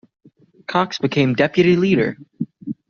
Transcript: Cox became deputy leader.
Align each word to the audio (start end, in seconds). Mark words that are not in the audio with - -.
Cox 0.65 0.97
became 0.97 1.35
deputy 1.35 1.75
leader. 1.75 2.17